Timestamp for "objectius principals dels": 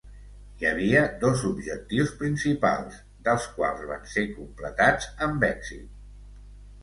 1.49-3.45